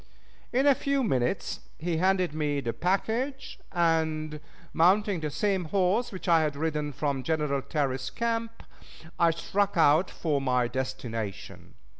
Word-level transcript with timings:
In 0.51 0.65
a 0.65 0.73
few 0.73 1.03
minutes 1.03 1.59
he 1.77 1.97
handed 1.97 2.33
me 2.33 2.59
the 2.59 2.73
package, 2.73 3.59
and, 3.71 4.39
mounting 4.73 5.19
the 5.19 5.29
same 5.29 5.65
horse 5.65 6.11
which 6.11 6.27
I 6.27 6.41
had 6.41 6.55
ridden 6.55 6.91
from 6.91 7.21
General 7.21 7.61
Terry's 7.61 8.09
camp, 8.09 8.63
I 9.19 9.29
struck 9.29 9.77
out 9.77 10.09
for 10.09 10.41
my 10.41 10.67
destination. 10.67 11.75